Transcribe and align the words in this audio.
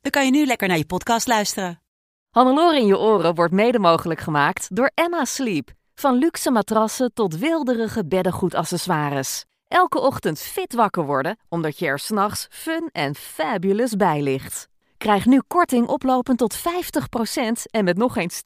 dan 0.00 0.10
kan 0.10 0.24
je 0.24 0.30
nu 0.30 0.46
lekker 0.46 0.68
naar 0.68 0.76
je 0.76 0.86
podcast 0.86 1.26
luisteren. 1.26 1.82
Hannelore 2.30 2.78
in 2.78 2.86
je 2.86 2.98
oren 2.98 3.34
wordt 3.34 3.52
mede 3.52 3.78
mogelijk 3.78 4.20
gemaakt 4.20 4.76
door 4.76 4.90
Emma 4.94 5.24
Sleep. 5.24 5.70
Van 5.94 6.14
luxe 6.14 6.50
matrassen 6.50 7.12
tot 7.14 7.38
wilderige 7.38 8.06
beddengoedaccessoires. 8.06 9.44
Elke 9.68 10.00
ochtend 10.00 10.38
fit 10.38 10.74
wakker 10.74 11.04
worden, 11.04 11.38
omdat 11.48 11.78
je 11.78 11.86
er 11.86 11.98
s'nachts 11.98 12.46
fun 12.50 12.88
en 12.92 13.14
fabulous 13.14 13.96
bij 13.96 14.22
ligt. 14.22 14.68
Krijg 14.96 15.26
nu 15.26 15.42
korting 15.46 15.86
oplopend 15.86 16.38
tot 16.38 16.58
50% 16.58 16.60
en 17.70 17.84
met 17.84 17.96
nog 17.96 18.16
eens 18.16 18.42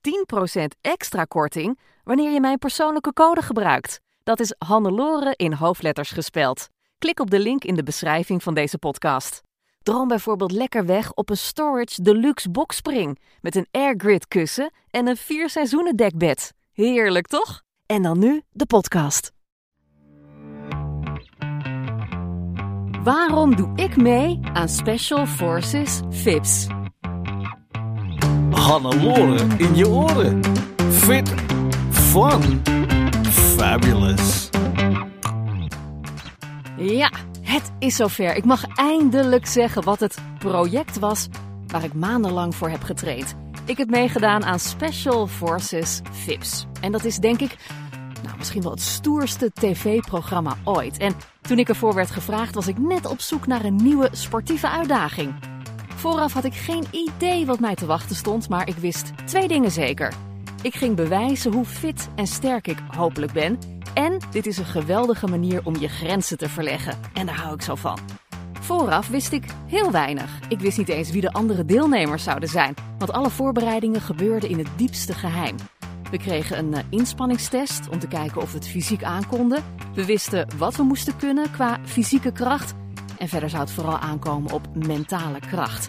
10% 0.57 0.65
extra 0.80 1.24
korting 1.24 1.79
wanneer 2.05 2.30
je 2.30 2.41
mijn 2.41 2.59
persoonlijke 2.59 3.12
code 3.12 3.43
gebruikt. 3.43 4.01
Dat 4.23 4.41
is 4.41 4.55
Hannelore 4.59 5.34
in 5.37 5.52
hoofdletters 5.52 6.10
gespeld. 6.10 6.68
Klik 6.98 7.21
op 7.21 7.30
de 7.30 7.38
link 7.38 7.65
in 7.65 7.74
de 7.74 7.82
beschrijving 7.82 8.43
van 8.43 8.55
deze 8.55 8.79
podcast. 8.79 9.43
Droom 9.84 10.09
bijvoorbeeld 10.09 10.52
lekker 10.52 10.87
weg 10.87 11.12
op 11.12 11.30
een 11.30 11.37
Storage 11.37 12.02
Deluxe 12.02 12.51
Boxspring 12.51 13.19
met 13.41 13.56
een 13.56 13.66
airgrid 13.70 14.29
kussen 14.29 14.73
en 14.90 15.07
een 15.07 15.16
vier 15.16 15.51
seizoenen 15.51 15.96
dekbed. 15.96 16.52
Heerlijk 16.73 17.27
toch? 17.27 17.63
En 17.87 18.02
dan 18.02 18.18
nu 18.18 18.43
de 18.51 18.66
podcast. 18.66 19.32
Waarom 23.02 23.57
doe 23.57 23.73
ik 23.74 23.96
mee 23.96 24.40
aan 24.52 24.68
Special 24.68 25.27
Forces 25.27 26.01
VIPS? 26.10 26.66
Hannelore 28.51 29.46
in 29.57 29.77
je 29.77 29.88
oren. 29.88 30.40
Fit, 30.90 31.35
fun, 31.90 32.62
fabulous. 33.30 34.51
Ja, 36.77 37.10
het 37.55 37.73
is 37.79 37.97
zover. 37.97 38.37
Ik 38.37 38.45
mag 38.45 38.65
eindelijk 38.74 39.47
zeggen 39.47 39.83
wat 39.85 40.01
het 40.01 40.19
project 40.38 40.99
was 40.99 41.29
waar 41.66 41.85
ik 41.85 41.95
maandenlang 41.95 42.55
voor 42.55 42.69
heb 42.69 42.83
getraind. 42.83 43.35
Ik 43.65 43.77
heb 43.77 43.91
meegedaan 43.91 44.45
aan 44.45 44.59
Special 44.59 45.27
Forces 45.27 46.01
VIPS. 46.11 46.66
En 46.80 46.93
dat 46.93 47.05
is 47.05 47.16
denk 47.16 47.41
ik 47.41 47.57
nou, 48.23 48.37
misschien 48.38 48.63
wel 48.63 48.71
het 48.71 48.80
stoerste 48.80 49.51
tv-programma 49.52 50.57
ooit. 50.65 50.99
En 50.99 51.15
toen 51.41 51.59
ik 51.59 51.69
ervoor 51.69 51.95
werd 51.95 52.11
gevraagd, 52.11 52.55
was 52.55 52.66
ik 52.66 52.79
net 52.79 53.07
op 53.07 53.21
zoek 53.21 53.46
naar 53.46 53.65
een 53.65 53.77
nieuwe 53.77 54.09
sportieve 54.13 54.68
uitdaging. 54.68 55.35
Vooraf 55.95 56.33
had 56.33 56.45
ik 56.45 56.55
geen 56.55 56.85
idee 56.91 57.46
wat 57.46 57.61
mij 57.61 57.74
te 57.74 57.87
wachten 57.87 58.16
stond, 58.16 58.49
maar 58.49 58.68
ik 58.68 58.77
wist 58.77 59.13
twee 59.24 59.49
dingen 59.49 59.71
zeker. 59.71 60.13
Ik 60.65 60.74
ging 60.74 60.96
bewijzen 60.96 61.52
hoe 61.52 61.65
fit 61.65 62.09
en 62.15 62.26
sterk 62.26 62.66
ik 62.66 62.79
hopelijk 62.96 63.32
ben. 63.32 63.59
En 63.95 64.19
dit 64.31 64.47
is 64.47 64.59
een 64.59 64.65
geweldige 64.65 65.26
manier 65.26 65.60
om 65.65 65.76
je 65.76 65.88
grenzen 65.88 66.38
te 66.38 66.48
verleggen. 66.48 66.98
En 67.12 67.26
daar 67.26 67.37
hou 67.37 67.54
ik 67.54 67.62
zo 67.62 67.75
van. 67.75 67.98
Vooraf 68.60 69.09
wist 69.09 69.32
ik 69.32 69.44
heel 69.66 69.91
weinig. 69.91 70.38
Ik 70.48 70.60
wist 70.60 70.78
niet 70.78 70.88
eens 70.88 71.10
wie 71.10 71.21
de 71.21 71.32
andere 71.32 71.65
deelnemers 71.65 72.22
zouden 72.22 72.48
zijn, 72.48 72.75
want 72.98 73.12
alle 73.12 73.31
voorbereidingen 73.31 74.00
gebeurden 74.00 74.50
in 74.50 74.59
het 74.59 74.69
diepste 74.76 75.12
geheim. 75.12 75.56
We 76.10 76.19
kregen 76.19 76.59
een 76.59 76.72
uh, 76.72 76.78
inspanningstest 76.91 77.88
om 77.88 77.99
te 77.99 78.09
kijken 78.09 78.43
of 78.43 78.53
we 78.53 78.59
het 78.59 78.69
fysiek 78.69 79.03
aankonden. 79.03 79.65
We 79.94 80.05
wisten 80.05 80.49
wat 80.59 80.77
we 80.77 80.83
moesten 80.83 81.16
kunnen 81.16 81.50
qua 81.50 81.78
fysieke 81.84 82.33
kracht. 82.33 82.75
En 83.19 83.28
verder 83.28 83.50
zou 83.50 83.62
het 83.62 83.72
vooral 83.72 83.99
aankomen 83.99 84.53
op 84.53 84.87
mentale 84.87 85.41
kracht. 85.41 85.89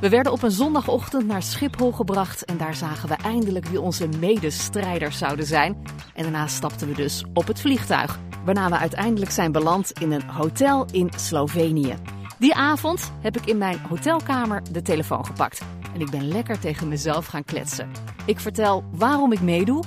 We 0.00 0.08
werden 0.08 0.32
op 0.32 0.42
een 0.42 0.50
zondagochtend 0.50 1.26
naar 1.26 1.42
Schiphol 1.42 1.92
gebracht 1.92 2.44
en 2.44 2.56
daar 2.56 2.74
zagen 2.74 3.08
we 3.08 3.14
eindelijk 3.14 3.66
wie 3.66 3.80
onze 3.80 4.08
medestrijders 4.20 5.18
zouden 5.18 5.46
zijn. 5.46 5.84
En 6.14 6.22
daarna 6.22 6.46
stapten 6.46 6.88
we 6.88 6.94
dus 6.94 7.24
op 7.34 7.46
het 7.46 7.60
vliegtuig, 7.60 8.18
waarna 8.44 8.68
we 8.68 8.76
uiteindelijk 8.76 9.30
zijn 9.30 9.52
beland 9.52 9.90
in 10.00 10.12
een 10.12 10.28
hotel 10.28 10.86
in 10.92 11.10
Slovenië. 11.16 11.94
Die 12.38 12.54
avond 12.54 13.12
heb 13.20 13.36
ik 13.36 13.46
in 13.46 13.58
mijn 13.58 13.78
hotelkamer 13.88 14.62
de 14.72 14.82
telefoon 14.82 15.26
gepakt 15.26 15.62
en 15.94 16.00
ik 16.00 16.10
ben 16.10 16.28
lekker 16.28 16.58
tegen 16.58 16.88
mezelf 16.88 17.26
gaan 17.26 17.44
kletsen. 17.44 17.90
Ik 18.24 18.40
vertel 18.40 18.84
waarom 18.90 19.32
ik 19.32 19.40
meedoe, 19.40 19.84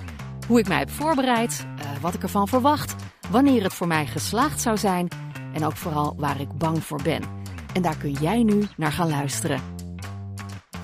hoe 0.47 0.59
ik 0.59 0.67
mij 0.67 0.79
heb 0.79 0.89
voorbereid, 0.89 1.66
uh, 1.79 2.01
wat 2.01 2.13
ik 2.13 2.23
ervan 2.23 2.47
verwacht, 2.47 2.95
wanneer 3.29 3.63
het 3.63 3.73
voor 3.73 3.88
mij 3.88 4.05
geslaagd 4.05 4.61
zou 4.61 4.77
zijn 4.77 5.07
en 5.53 5.66
ook 5.66 5.75
vooral 5.75 6.13
waar 6.17 6.41
ik 6.41 6.57
bang 6.57 6.83
voor 6.83 7.01
ben. 7.03 7.23
En 7.73 7.81
daar 7.81 7.97
kun 7.97 8.11
jij 8.11 8.44
nu 8.44 8.67
naar 8.77 8.91
gaan 8.91 9.09
luisteren. 9.09 9.81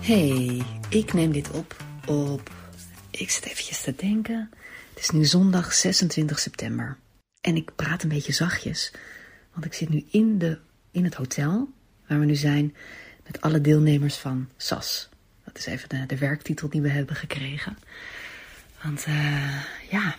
Hey, 0.07 0.61
ik 0.89 1.13
neem 1.13 1.31
dit 1.31 1.51
op 1.51 1.75
op. 2.05 2.51
Ik 3.11 3.29
zit 3.29 3.45
eventjes 3.45 3.81
te 3.81 3.95
denken. 3.95 4.49
Het 4.93 4.99
is 4.99 5.09
nu 5.09 5.25
zondag 5.25 5.73
26 5.73 6.39
september. 6.39 6.97
En 7.41 7.55
ik 7.55 7.75
praat 7.75 8.03
een 8.03 8.09
beetje 8.09 8.33
zachtjes. 8.33 8.91
Want 9.53 9.65
ik 9.65 9.73
zit 9.73 9.89
nu 9.89 10.05
in, 10.11 10.37
de, 10.37 10.59
in 10.91 11.03
het 11.03 11.13
hotel 11.13 11.69
waar 12.07 12.19
we 12.19 12.25
nu 12.25 12.35
zijn 12.35 12.75
met 13.25 13.41
alle 13.41 13.61
deelnemers 13.61 14.15
van 14.15 14.49
SAS. 14.57 15.09
Dat 15.43 15.57
is 15.57 15.65
even 15.65 16.07
de, 16.07 16.17
werktitel 16.17 16.69
die 16.69 16.81
we 16.81 16.89
hebben 16.89 17.15
gekregen. 17.15 17.77
Want 18.83 19.05
uh, 19.07 19.63
ja, 19.89 20.15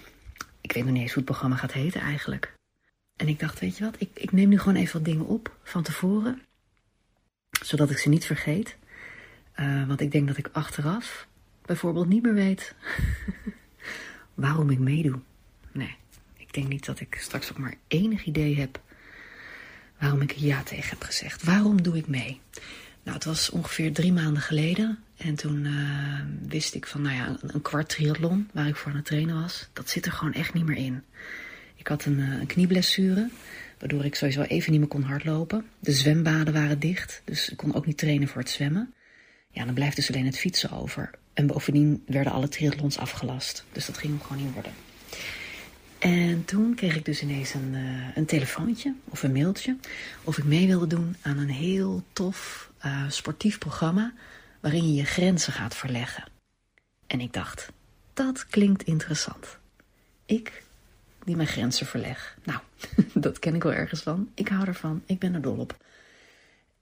ik 0.60 0.72
weet 0.72 0.84
nog 0.84 0.92
niet 0.92 1.02
eens 1.02 1.12
hoe 1.12 1.22
het 1.22 1.30
programma 1.30 1.56
gaat 1.56 1.72
heten 1.72 2.00
eigenlijk. 2.00 2.54
En 3.16 3.28
ik 3.28 3.38
dacht, 3.38 3.60
weet 3.60 3.76
je 3.76 3.84
wat, 3.84 3.96
ik, 3.98 4.10
ik 4.14 4.32
neem 4.32 4.48
nu 4.48 4.58
gewoon 4.58 4.76
even 4.76 4.92
wat 4.92 5.04
dingen 5.04 5.26
op 5.26 5.56
van 5.62 5.82
tevoren. 5.82 6.42
Zodat 7.62 7.90
ik 7.90 7.98
ze 7.98 8.08
niet 8.08 8.26
vergeet. 8.26 8.76
Uh, 9.60 9.86
want 9.86 10.00
ik 10.00 10.12
denk 10.12 10.26
dat 10.26 10.36
ik 10.36 10.48
achteraf 10.52 11.28
bijvoorbeeld 11.66 12.08
niet 12.08 12.22
meer 12.22 12.34
weet 12.34 12.74
waarom 14.34 14.70
ik 14.70 14.78
meedoe. 14.78 15.18
Nee, 15.72 15.96
ik 16.36 16.52
denk 16.52 16.68
niet 16.68 16.86
dat 16.86 17.00
ik 17.00 17.16
straks 17.20 17.50
ook 17.50 17.58
maar 17.58 17.74
enig 17.88 18.24
idee 18.24 18.56
heb 18.56 18.80
waarom 19.98 20.20
ik 20.20 20.32
ja 20.32 20.62
tegen 20.62 20.90
heb 20.90 21.02
gezegd. 21.02 21.42
Waarom 21.42 21.82
doe 21.82 21.96
ik 21.96 22.06
mee? 22.06 22.40
Nou, 23.02 23.16
het 23.16 23.24
was 23.24 23.50
ongeveer 23.50 23.92
drie 23.92 24.12
maanden 24.12 24.42
geleden. 24.42 24.98
En 25.16 25.34
toen 25.34 25.64
uh, 25.64 26.20
wist 26.48 26.74
ik 26.74 26.86
van, 26.86 27.02
nou 27.02 27.14
ja, 27.14 27.36
een, 27.40 27.62
kwart 27.62 27.88
triathlon 27.88 28.48
waar 28.52 28.66
ik 28.66 28.76
voor 28.76 28.90
aan 28.90 28.96
het 28.96 29.06
trainen 29.06 29.40
was, 29.40 29.68
dat 29.72 29.88
zit 29.90 30.06
er 30.06 30.12
gewoon 30.12 30.32
echt 30.32 30.54
niet 30.54 30.64
meer 30.64 30.76
in. 30.76 31.02
Ik 31.74 31.86
had 31.86 32.04
een, 32.04 32.18
uh, 32.18 32.40
een 32.40 32.46
knieblessure, 32.46 33.30
waardoor 33.78 34.04
ik 34.04 34.14
sowieso 34.14 34.42
even 34.42 34.70
niet 34.70 34.80
meer 34.80 34.88
kon 34.88 35.02
hardlopen. 35.02 35.64
De 35.78 35.92
zwembaden 35.92 36.54
waren 36.54 36.78
dicht, 36.78 37.22
dus 37.24 37.50
ik 37.50 37.56
kon 37.56 37.74
ook 37.74 37.86
niet 37.86 37.98
trainen 37.98 38.28
voor 38.28 38.40
het 38.40 38.50
zwemmen. 38.50 38.92
Ja, 39.58 39.64
dan 39.64 39.74
blijft 39.74 39.96
dus 39.96 40.08
alleen 40.08 40.26
het 40.26 40.38
fietsen 40.38 40.70
over. 40.70 41.10
En 41.34 41.46
bovendien 41.46 42.02
werden 42.06 42.32
alle 42.32 42.48
triathlons 42.48 42.98
afgelast. 42.98 43.64
Dus 43.72 43.86
dat 43.86 43.98
ging 43.98 44.22
gewoon 44.22 44.44
niet 44.44 44.52
worden. 44.52 44.72
En 45.98 46.44
toen 46.44 46.74
kreeg 46.74 46.96
ik 46.96 47.04
dus 47.04 47.22
ineens 47.22 47.54
een, 47.54 47.74
uh, 47.74 48.16
een 48.16 48.26
telefoontje 48.26 48.94
of 49.04 49.22
een 49.22 49.32
mailtje 49.32 49.76
of 50.24 50.38
ik 50.38 50.44
mee 50.44 50.66
wilde 50.66 50.86
doen 50.86 51.16
aan 51.22 51.38
een 51.38 51.50
heel 51.50 52.02
tof 52.12 52.70
uh, 52.84 53.04
sportief 53.08 53.58
programma 53.58 54.12
waarin 54.60 54.86
je 54.86 54.94
je 54.94 55.04
grenzen 55.04 55.52
gaat 55.52 55.76
verleggen. 55.76 56.24
En 57.06 57.20
ik 57.20 57.32
dacht, 57.32 57.72
dat 58.14 58.46
klinkt 58.46 58.82
interessant. 58.82 59.58
Ik 60.26 60.62
die 61.24 61.36
mijn 61.36 61.48
grenzen 61.48 61.86
verleg. 61.86 62.36
Nou, 62.44 62.60
dat 63.24 63.38
ken 63.38 63.54
ik 63.54 63.62
wel 63.62 63.72
ergens 63.72 64.00
van. 64.02 64.30
Ik 64.34 64.48
hou 64.48 64.66
ervan, 64.66 65.02
ik 65.06 65.18
ben 65.18 65.34
er 65.34 65.42
dol 65.42 65.56
op. 65.56 65.76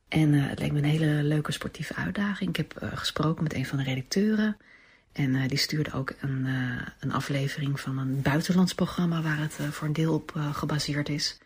En 0.08 0.32
uh, 0.32 0.48
het 0.48 0.58
leek 0.58 0.72
me 0.72 0.78
een 0.78 0.84
hele 0.84 1.22
leuke 1.22 1.52
sportieve 1.52 1.94
uitdaging. 1.94 2.50
Ik 2.50 2.56
heb 2.56 2.82
uh, 2.82 2.96
gesproken 2.96 3.42
met 3.42 3.54
een 3.54 3.66
van 3.66 3.78
de 3.78 3.84
redacteuren. 3.84 4.56
En 5.12 5.34
uh, 5.34 5.48
die 5.48 5.58
stuurde 5.58 5.92
ook 5.92 6.14
een, 6.20 6.46
een, 7.00 7.12
aflevering 7.12 7.80
van 7.80 7.98
een 7.98 8.22
buitenlands 8.22 8.74
programma 8.74 9.22
waar 9.22 9.38
het 9.38 9.58
voor 9.70 9.86
een 9.86 9.92
deel 9.92 10.14
op 10.14 10.32
gebaseerd 10.52 11.08
is. 11.08 11.38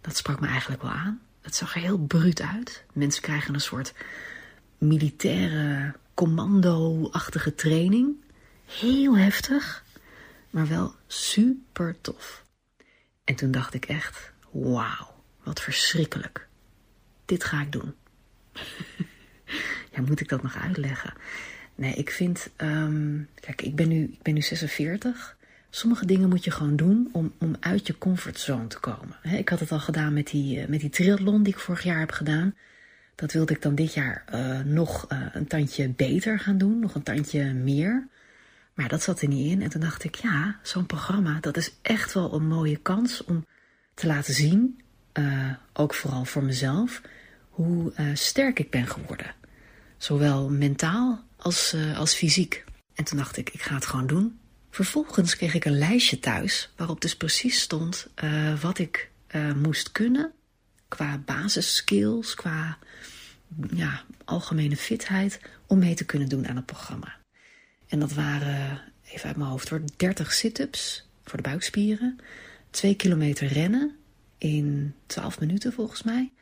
Dat 0.00 0.16
sprak 0.16 0.40
me 0.40 0.46
eigenlijk 0.46 0.82
wel 0.82 0.90
aan. 0.90 1.20
Het 1.42 1.54
zag 1.54 1.74
er 1.74 1.80
heel 1.80 1.98
bruut 1.98 2.40
uit. 2.40 2.84
Mensen 2.92 3.22
krijgen 3.22 3.54
een 3.54 3.60
soort 3.60 3.94
militaire 4.78 5.94
commando-achtige 6.14 7.54
training. 7.54 8.24
Heel 8.64 9.16
heftig, 9.16 9.84
maar 10.50 10.68
wel 10.68 10.94
super 11.06 12.00
tof. 12.00 12.44
En 13.24 13.34
toen 13.34 13.50
dacht 13.50 13.74
ik 13.74 13.84
echt, 13.84 14.32
wauw, 14.50 15.22
wat 15.42 15.60
verschrikkelijk. 15.60 16.48
Dit 17.24 17.44
ga 17.44 17.60
ik 17.60 17.72
doen. 17.72 17.94
ja, 19.92 20.00
moet 20.06 20.20
ik 20.20 20.28
dat 20.28 20.42
nog 20.42 20.56
uitleggen? 20.56 21.12
Nee, 21.74 21.94
ik 21.94 22.10
vind, 22.10 22.50
um, 22.56 23.28
kijk, 23.40 23.62
ik 23.62 23.76
ben, 23.76 23.88
nu, 23.88 24.02
ik 24.02 24.22
ben 24.22 24.34
nu 24.34 24.40
46. 24.40 25.36
Sommige 25.70 26.06
dingen 26.06 26.28
moet 26.28 26.44
je 26.44 26.50
gewoon 26.50 26.76
doen 26.76 27.08
om, 27.12 27.32
om 27.38 27.56
uit 27.60 27.86
je 27.86 27.98
comfortzone 27.98 28.66
te 28.66 28.78
komen. 28.78 29.16
ik 29.22 29.48
had 29.48 29.60
het 29.60 29.72
al 29.72 29.80
gedaan 29.80 30.12
met 30.12 30.26
die, 30.26 30.68
met 30.68 30.80
die 30.80 30.90
triathlon 30.90 31.42
die 31.42 31.52
ik 31.52 31.58
vorig 31.58 31.82
jaar 31.82 31.98
heb 31.98 32.10
gedaan. 32.10 32.54
Dat 33.14 33.32
wilde 33.32 33.52
ik 33.52 33.62
dan 33.62 33.74
dit 33.74 33.94
jaar 33.94 34.24
uh, 34.34 34.60
nog 34.60 35.12
uh, 35.12 35.18
een 35.32 35.46
tandje 35.46 35.88
beter 35.88 36.38
gaan 36.38 36.58
doen, 36.58 36.78
nog 36.78 36.94
een 36.94 37.02
tandje 37.02 37.52
meer. 37.52 38.06
Maar 38.74 38.88
dat 38.88 39.02
zat 39.02 39.20
er 39.20 39.28
niet 39.28 39.50
in. 39.50 39.62
En 39.62 39.70
toen 39.70 39.80
dacht 39.80 40.04
ik, 40.04 40.14
ja, 40.14 40.58
zo'n 40.62 40.86
programma, 40.86 41.38
dat 41.40 41.56
is 41.56 41.74
echt 41.82 42.12
wel 42.12 42.34
een 42.34 42.46
mooie 42.46 42.76
kans 42.76 43.24
om 43.24 43.46
te 43.94 44.06
laten 44.06 44.34
zien, 44.34 44.80
uh, 45.18 45.50
ook 45.72 45.94
vooral 45.94 46.24
voor 46.24 46.42
mezelf, 46.44 47.00
hoe 47.48 47.92
sterk 48.14 48.58
ik 48.58 48.70
ben 48.70 48.86
geworden. 48.86 49.34
Zowel 49.96 50.50
mentaal 50.50 51.24
als, 51.36 51.76
als 51.96 52.14
fysiek. 52.14 52.64
En 52.94 53.04
toen 53.04 53.18
dacht 53.18 53.36
ik, 53.36 53.50
ik 53.50 53.62
ga 53.62 53.74
het 53.74 53.86
gewoon 53.86 54.06
doen. 54.06 54.38
Vervolgens 54.70 55.36
kreeg 55.36 55.54
ik 55.54 55.64
een 55.64 55.78
lijstje 55.78 56.18
thuis 56.18 56.72
waarop 56.76 57.00
dus 57.00 57.16
precies 57.16 57.60
stond 57.60 58.08
wat 58.60 58.78
ik 58.78 59.10
moest 59.54 59.92
kunnen 59.92 60.32
qua 60.88 61.18
basisskills, 61.18 62.34
qua 62.34 62.78
ja, 63.74 64.02
algemene 64.24 64.76
fitheid 64.76 65.40
om 65.66 65.78
mee 65.78 65.94
te 65.94 66.04
kunnen 66.04 66.28
doen 66.28 66.48
aan 66.48 66.56
het 66.56 66.66
programma. 66.66 67.16
En 67.86 67.98
dat 67.98 68.12
waren, 68.12 68.80
even 69.04 69.28
uit 69.28 69.36
mijn 69.36 69.50
hoofd 69.50 69.68
hoor, 69.68 69.80
30 69.96 70.32
sit-ups 70.32 71.08
voor 71.24 71.42
de 71.42 71.48
buikspieren, 71.48 72.18
2 72.70 72.94
kilometer 72.94 73.46
rennen 73.46 73.96
in 74.44 74.94
12 75.06 75.40
minuten 75.40 75.72
volgens 75.72 76.02
mij, 76.02 76.32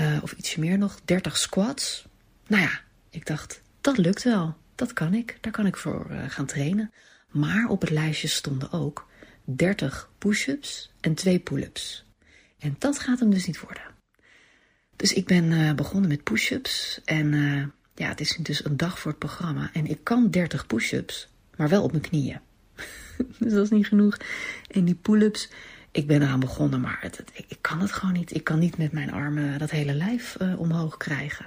uh, 0.00 0.18
of 0.22 0.32
ietsje 0.32 0.60
meer 0.60 0.78
nog, 0.78 1.00
30 1.04 1.36
squats. 1.36 2.06
Nou 2.46 2.62
ja, 2.62 2.80
ik 3.10 3.26
dacht, 3.26 3.62
dat 3.80 3.98
lukt 3.98 4.22
wel, 4.22 4.56
dat 4.74 4.92
kan 4.92 5.14
ik, 5.14 5.38
daar 5.40 5.52
kan 5.52 5.66
ik 5.66 5.76
voor 5.76 6.06
gaan 6.28 6.46
trainen. 6.46 6.92
Maar 7.30 7.68
op 7.68 7.80
het 7.80 7.90
lijstje 7.90 8.28
stonden 8.28 8.72
ook 8.72 9.08
30 9.44 10.10
push-ups 10.18 10.92
en 11.00 11.14
2 11.14 11.38
pull-ups. 11.38 12.04
En 12.58 12.76
dat 12.78 12.98
gaat 12.98 13.20
hem 13.20 13.30
dus 13.30 13.46
niet 13.46 13.60
worden. 13.60 13.82
Dus 14.96 15.12
ik 15.12 15.26
ben 15.26 15.44
uh, 15.44 15.72
begonnen 15.72 16.08
met 16.08 16.22
push-ups. 16.22 17.00
En 17.04 17.32
ja, 17.94 18.08
het 18.08 18.20
is 18.20 18.36
dus 18.40 18.64
een 18.64 18.76
dag 18.76 18.98
voor 18.98 19.10
het 19.10 19.20
programma. 19.20 19.70
En 19.72 19.86
ik 19.86 19.98
kan 20.02 20.30
30 20.30 20.66
push-ups, 20.66 21.28
maar 21.56 21.68
wel 21.68 21.82
op 21.82 21.90
mijn 21.90 22.02
knieën. 22.02 22.40
dus 23.38 23.52
dat 23.52 23.64
is 23.64 23.70
niet 23.70 23.86
genoeg. 23.86 24.16
En 24.70 24.84
die 24.84 24.94
pull-ups, 24.94 25.48
ik 25.94 26.06
ben 26.06 26.22
eraan 26.22 26.40
begonnen, 26.40 26.80
maar 26.80 26.98
het, 27.00 27.22
ik, 27.34 27.58
kan 27.60 27.80
het 27.80 27.92
gewoon 27.92 28.14
niet. 28.14 28.34
Ik 28.34 28.44
kan 28.44 28.58
niet 28.58 28.76
met 28.76 28.92
mijn 28.92 29.12
armen 29.12 29.58
dat 29.58 29.70
hele 29.70 29.94
lijf 29.94 30.36
uh, 30.42 30.60
omhoog 30.60 30.96
krijgen. 30.96 31.46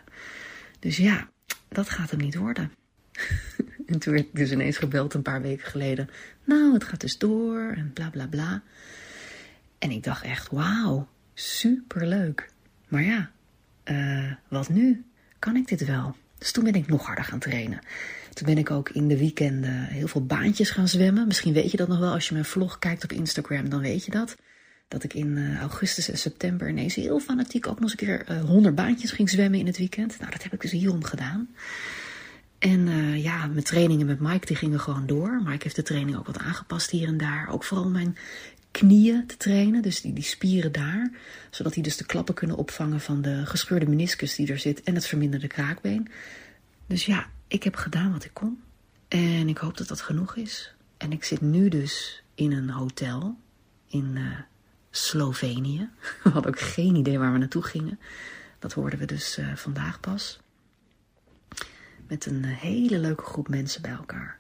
Dus 0.80 0.98
ja, 0.98 1.30
dat 1.68 1.90
gaat 1.90 2.12
hem 2.12 2.20
niet 2.20 2.36
worden. 2.36 2.72
En 3.88 4.00
toen 4.00 4.14
werd 4.14 4.26
ik 4.26 4.36
dus 4.36 4.52
ineens 4.52 4.78
gebeld 4.78 5.14
een 5.14 5.22
paar 5.22 5.42
weken 5.42 5.68
geleden. 5.68 6.10
Nou, 6.44 6.74
het 6.74 6.84
gaat 6.84 7.02
dus 7.02 7.18
door 7.18 7.74
en 7.76 7.94
bla 7.94 8.10
bla 8.10 8.28
bla. 8.28 8.62
En 9.80 9.92
ik 9.92 10.04
dacht 10.04 10.24
echt, 10.24 10.52
wauw, 10.52 11.08
superleuk. 11.34 12.50
Maar 12.88 13.04
ja, 13.04 13.32
uh, 13.86 14.32
wat 14.48 14.70
nu? 14.70 15.06
Kan 15.40 15.56
ik 15.56 15.68
dit 15.68 15.86
wel? 15.86 16.16
Dus 16.38 16.52
toen 16.52 16.64
ben 16.64 16.76
ik 16.76 16.88
nog 16.88 17.06
harder 17.06 17.24
gaan 17.24 17.40
trainen. 17.40 17.80
Toen 18.38 18.48
ben 18.48 18.58
ik 18.58 18.72
ook 18.72 18.90
in 18.90 19.08
de 19.08 19.18
weekenden 19.18 19.84
heel 19.84 20.08
veel 20.08 20.26
baantjes 20.26 20.70
gaan 20.70 20.88
zwemmen. 20.88 21.28
Misschien 21.28 21.54
weet 21.54 21.72
je 21.72 21.78
dat 21.78 21.88
nog 21.88 22.00
wel 22.00 22.14
als 22.14 22.28
je 22.28 22.34
mijn 22.34 22.46
vlog 22.46 22.80
kijkt 22.80 23.04
op 23.04 23.12
Instagram, 23.12 23.70
dan 23.70 23.80
weet 23.80 24.06
je 24.06 24.12
dat. 24.12 24.36
Dat 24.88 25.04
ik 25.04 25.14
in 25.14 25.28
uh, 25.28 25.60
augustus 25.60 26.10
en 26.10 26.18
september 26.18 26.70
ineens 26.70 26.96
heel 26.96 27.20
fanatiek 27.20 27.68
ook 27.68 27.80
nog 27.80 27.92
eens 27.92 27.92
een 27.92 28.08
keer 28.08 28.26
uh, 28.32 28.44
100 28.44 28.76
baantjes 28.76 29.12
ging 29.12 29.30
zwemmen 29.30 29.60
in 29.60 29.66
het 29.66 29.78
weekend. 29.78 30.20
Nou, 30.20 30.32
dat 30.32 30.44
heb 30.44 30.54
ik 30.54 30.62
dus 30.62 30.72
hierom 30.72 31.04
gedaan. 31.04 31.50
En 32.60 32.88
uh, 32.88 33.24
ja, 33.24 33.48
mijn 33.48 33.64
trainingen 33.64 34.06
met 34.06 34.20
Mike 34.20 34.46
die 34.46 34.56
gingen 34.56 34.80
gewoon 34.80 35.08
door. 35.08 35.42
Mike 35.44 35.64
heeft 35.64 35.76
de 35.76 35.84
training 35.84 36.18
ook 36.18 36.26
wat 36.26 36.40
aangepast 36.40 36.90
hier 36.90 37.08
en 37.08 37.18
daar. 37.18 37.50
Ook 37.50 37.64
vooral 37.64 37.90
mijn 37.90 38.18
knieën 38.72 39.28
te 39.28 39.38
trainen, 39.38 39.82
dus 39.82 40.02
die, 40.02 40.14
die 40.14 40.24
spieren 40.24 40.72
daar. 40.72 41.12
Zodat 41.50 41.74
die 41.74 41.84
dus 41.84 41.98
de 41.98 42.06
klappen 42.06 42.36
kunnen 42.36 42.58
opvangen 42.58 43.00
van 43.00 43.22
de 43.22 43.46
gescheurde 43.46 43.88
meniscus 43.88 44.36
die 44.36 44.52
er 44.52 44.60
zit 44.60 44.84
en 44.84 44.96
het 44.96 45.06
verminderde 45.06 45.48
kraakbeen. 45.48 46.08
Dus 46.88 47.06
ja, 47.06 47.28
ik 47.48 47.64
heb 47.64 47.76
gedaan 47.76 48.12
wat 48.12 48.24
ik 48.24 48.34
kon. 48.34 48.62
En 49.08 49.50
ik 49.50 49.58
hoop 49.58 49.78
dat 49.78 49.88
dat 49.88 50.02
genoeg 50.02 50.36
is. 50.36 50.74
En 50.98 51.12
ik 51.12 51.24
zit 51.24 51.42
nu 51.42 51.70
dus 51.70 52.24
in 52.36 52.52
een 52.52 52.70
hotel 52.70 53.38
in 53.88 54.16
uh, 54.16 54.40
Slovenië. 54.92 55.90
We 56.24 56.30
hadden 56.30 56.52
ook 56.52 56.60
geen 56.60 56.96
idee 56.96 57.20
waar 57.20 57.32
we 57.32 57.38
naartoe 57.38 57.64
gingen. 57.64 58.00
Dat 58.60 58.74
hoorden 58.74 59.00
we 59.00 59.06
dus 59.06 59.38
uh, 59.38 59.56
vandaag 59.56 60.00
pas 60.00 60.40
met 62.08 62.26
een 62.26 62.44
eh, 62.44 62.58
hele 62.58 63.00
leuke 63.00 63.24
groep 63.24 63.48
mensen 63.48 63.82
bij 63.82 63.92
elkaar. 63.92 64.40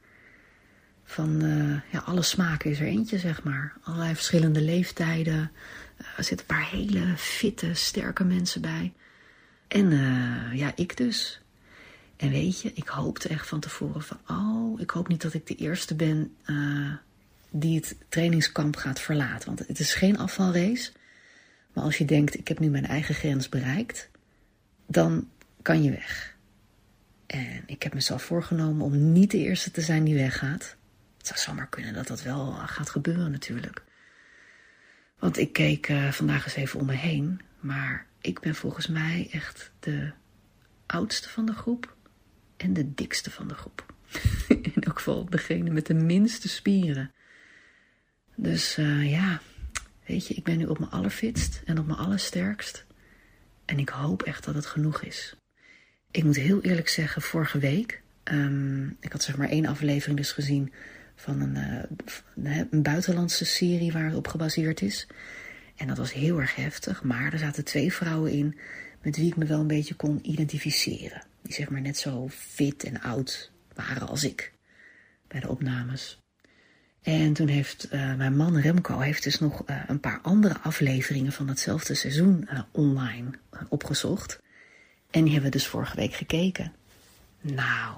Van 1.04 1.42
ja, 1.92 2.00
alle 2.00 2.21
smaken 2.21 2.71
is 2.71 2.80
er 2.80 2.86
eentje, 2.86 3.19
zeg 3.19 3.44
maar. 3.44 3.74
Allerlei 3.81 4.15
verschillende 4.15 4.62
leeftijden. 4.62 5.51
Er 6.18 6.24
zitten 6.24 6.39
een 6.39 6.56
paar 6.56 6.69
hele 6.69 7.13
fitte, 7.18 7.74
sterke 7.74 8.24
mensen 8.24 8.62
bij. 8.62 8.94
En 9.68 9.89
ja, 10.54 10.71
ik 10.75 10.98
dus. 10.98 11.42
En 12.18 12.30
weet 12.30 12.62
je, 12.62 12.72
ik 12.74 12.88
hoopte 12.88 13.28
echt 13.28 13.48
van 13.48 13.60
tevoren 13.60 14.02
van... 14.02 14.19
oh, 14.28 14.80
ik 14.80 14.90
hoop 14.90 15.08
niet 15.08 15.22
dat 15.22 15.34
ik 15.34 15.48
de 15.48 15.56
eerste 15.56 15.96
ben 15.96 16.36
die 17.50 17.75
het 17.75 17.96
trainingskamp 18.10 18.75
gaat 18.75 19.00
verlaten. 19.00 19.48
Want 19.48 19.68
het 19.68 19.80
is 19.80 19.94
geen 19.94 20.18
afvalrace. 20.18 20.92
Maar 21.74 21.84
als 21.84 21.98
je 21.98 22.06
denkt, 22.06 22.38
ik 22.38 22.48
heb 22.48 22.60
nu 22.60 22.69
mijn 22.69 22.86
eigen 22.86 23.16
grens 23.16 23.50
bereikt... 23.50 24.10
dan 24.88 25.30
kan 25.62 25.84
je 25.84 25.92
weg. 25.92 26.36
En 27.25 27.64
ik 27.66 27.84
heb 27.84 27.94
mezelf 27.94 28.24
voorgenomen 28.24 28.86
om 28.86 29.12
niet 29.12 29.31
de 29.31 29.38
eerste 29.38 29.72
te 29.72 29.81
zijn 29.81 30.04
die 30.04 30.16
weggaat. 30.16 30.75
Het 31.18 31.28
zou 31.28 31.40
zomaar 31.40 31.68
kunnen 31.68 31.94
dat 31.94 32.08
dat 32.08 32.22
wel 32.22 32.52
gaat 32.52 32.90
gebeuren 32.90 33.31
natuurlijk. 33.31 33.84
Want 35.19 35.38
ik 35.38 35.54
keek 35.54 35.90
uh, 35.90 36.12
vandaag 36.12 36.46
eens 36.46 36.56
even 36.56 36.80
om 36.80 36.86
me 36.86 36.94
heen. 36.94 37.42
Maar 37.60 38.06
ik 38.22 38.40
ben 38.40 38.56
volgens 38.56 38.88
mij 38.88 39.28
echt 39.31 39.72
de 39.80 40.12
oudste 40.86 41.30
van 41.30 41.46
de 41.46 41.54
groep. 41.54 41.96
En 42.57 42.74
de 42.74 42.94
dikste 42.94 43.31
van 43.31 43.48
de 43.48 43.54
groep. 43.54 43.94
In 44.48 44.74
elk 44.80 44.98
geval 44.98 45.25
degene 45.30 45.69
met 45.69 45.86
de 45.86 45.94
minste 45.94 46.50
spieren. 46.50 47.12
Dus 48.36 48.77
uh, 48.77 49.12
ja, 49.12 49.42
weet 50.06 50.27
je, 50.27 50.33
ik 50.33 50.44
ben 50.44 50.57
nu 50.57 50.65
op 50.65 50.80
mijn 50.80 50.92
allerfitst 50.92 51.62
en 51.65 51.80
op 51.80 51.86
mijn 51.86 52.00
allersterkst. 52.00 52.86
En 53.65 53.80
ik 53.80 53.89
hoop 53.89 54.24
echt 54.24 54.44
dat 54.44 54.56
het 54.56 54.65
genoeg 54.65 55.01
is. 55.01 55.36
Ik 56.12 56.24
moet 56.24 56.36
heel 56.36 56.62
eerlijk 56.62 56.89
zeggen, 56.89 57.21
vorige 57.21 57.59
week, 57.59 58.01
um, 58.24 58.98
ik 59.00 59.12
had 59.12 59.24
zeg 59.24 59.38
maar 59.38 59.50
één 59.50 59.65
aflevering 59.65 60.18
dus 60.18 60.31
gezien 60.31 60.74
van 61.15 61.42
een, 61.42 61.88
uh, 62.45 62.62
een 62.71 62.81
buitenlandse 62.81 63.45
serie 63.45 63.92
waar 63.92 64.06
het 64.06 64.15
op 64.15 64.27
gebaseerd 64.27 64.81
is. 64.81 65.07
En 65.75 65.88
dat 65.88 65.98
was 65.98 66.13
heel 66.13 66.39
erg 66.39 66.56
heftig, 66.56 67.04
maar 67.04 67.33
er 67.33 67.39
zaten 67.39 67.65
twee 67.65 67.94
vrouwen 67.94 68.31
in 68.31 68.57
met 69.01 69.18
wie 69.18 69.27
ik 69.27 69.36
me 69.36 69.45
wel 69.45 69.59
een 69.59 69.68
beetje 69.68 69.95
kon 69.95 70.19
identificeren. 70.21 71.24
Die 71.47 71.55
zeg 71.55 71.69
maar 71.69 71.81
net 71.81 71.97
zo 71.97 72.27
fit 72.29 72.83
en 72.83 73.01
oud 73.01 73.51
waren 73.73 74.07
als 74.07 74.23
ik 74.23 74.54
bij 75.27 75.39
de 75.39 75.49
opnames. 75.49 76.19
En 77.01 77.33
toen 77.33 77.47
heeft 77.47 77.87
uh, 77.94 78.16
mijn 78.16 78.35
man 78.35 78.59
Remco 78.59 78.99
heeft 78.99 79.23
dus 79.23 79.39
nog 79.39 79.63
uh, 79.69 79.83
een 79.87 79.99
paar 79.99 80.19
andere 80.21 80.59
afleveringen 80.59 81.31
van 81.31 81.47
datzelfde 81.47 81.94
seizoen 81.94 82.47
uh, 82.51 82.59
online 82.71 83.30
opgezocht. 83.69 84.39
En 85.09 85.23
die 85.23 85.33
hebben 85.33 85.51
we 85.51 85.57
dus 85.57 85.68
vorige 85.68 85.95
week 85.95 86.13
gekeken. 86.13 86.73
Nou, 87.42 87.97